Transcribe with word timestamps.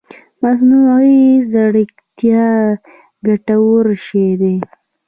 مصنوعي 0.41 1.17
ځيرکتيا 1.51 2.47
ګټور 3.27 3.85
شی 4.05 4.27
دی 4.41 4.55